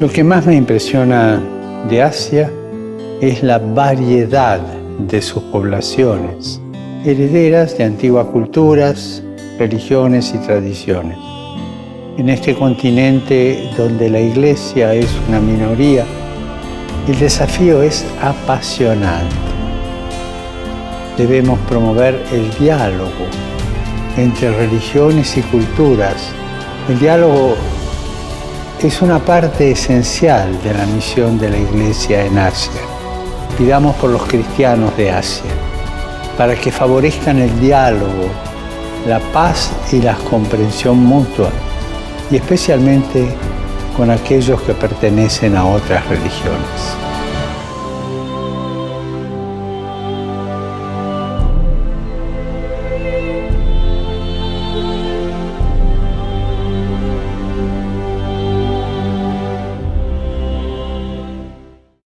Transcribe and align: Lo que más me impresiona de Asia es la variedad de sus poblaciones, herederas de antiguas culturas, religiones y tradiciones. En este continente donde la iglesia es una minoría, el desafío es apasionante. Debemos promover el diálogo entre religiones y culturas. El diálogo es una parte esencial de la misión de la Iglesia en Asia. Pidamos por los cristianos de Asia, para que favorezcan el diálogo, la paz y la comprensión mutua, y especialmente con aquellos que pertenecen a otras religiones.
Lo 0.00 0.10
que 0.10 0.24
más 0.24 0.44
me 0.44 0.56
impresiona 0.56 1.40
de 1.88 2.02
Asia 2.02 2.50
es 3.20 3.44
la 3.44 3.58
variedad 3.58 4.58
de 4.98 5.22
sus 5.22 5.40
poblaciones, 5.44 6.60
herederas 7.04 7.78
de 7.78 7.84
antiguas 7.84 8.26
culturas, 8.26 9.22
religiones 9.56 10.34
y 10.34 10.38
tradiciones. 10.38 11.16
En 12.18 12.28
este 12.28 12.56
continente 12.56 13.70
donde 13.76 14.10
la 14.10 14.18
iglesia 14.18 14.92
es 14.94 15.08
una 15.28 15.38
minoría, 15.38 16.04
el 17.06 17.16
desafío 17.20 17.80
es 17.80 18.04
apasionante. 18.20 19.36
Debemos 21.16 21.56
promover 21.68 22.20
el 22.32 22.50
diálogo 22.58 23.26
entre 24.16 24.56
religiones 24.56 25.36
y 25.36 25.42
culturas. 25.42 26.30
El 26.88 26.98
diálogo 26.98 27.54
es 28.82 29.00
una 29.00 29.18
parte 29.18 29.70
esencial 29.70 30.62
de 30.62 30.74
la 30.74 30.84
misión 30.86 31.38
de 31.38 31.50
la 31.50 31.58
Iglesia 31.58 32.24
en 32.24 32.38
Asia. 32.38 32.80
Pidamos 33.56 33.94
por 33.96 34.10
los 34.10 34.22
cristianos 34.24 34.96
de 34.96 35.10
Asia, 35.10 35.50
para 36.36 36.54
que 36.54 36.70
favorezcan 36.70 37.38
el 37.38 37.60
diálogo, 37.60 38.28
la 39.06 39.20
paz 39.32 39.70
y 39.92 40.00
la 40.00 40.14
comprensión 40.14 40.98
mutua, 40.98 41.50
y 42.30 42.36
especialmente 42.36 43.28
con 43.96 44.10
aquellos 44.10 44.60
que 44.62 44.74
pertenecen 44.74 45.56
a 45.56 45.64
otras 45.64 46.06
religiones. 46.08 47.03